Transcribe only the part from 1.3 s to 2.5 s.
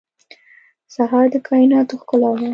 د کایناتو ښکلا ده.